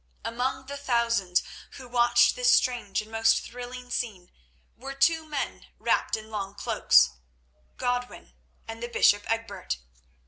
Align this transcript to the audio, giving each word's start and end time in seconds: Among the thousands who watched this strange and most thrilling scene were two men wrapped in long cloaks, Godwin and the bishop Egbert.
Among 0.25 0.65
the 0.65 0.77
thousands 0.77 1.43
who 1.73 1.87
watched 1.87 2.35
this 2.35 2.51
strange 2.51 3.03
and 3.03 3.11
most 3.11 3.43
thrilling 3.43 3.91
scene 3.91 4.31
were 4.75 4.95
two 4.95 5.27
men 5.27 5.67
wrapped 5.77 6.15
in 6.17 6.31
long 6.31 6.55
cloaks, 6.55 7.11
Godwin 7.77 8.33
and 8.67 8.81
the 8.81 8.89
bishop 8.89 9.21
Egbert. 9.31 9.77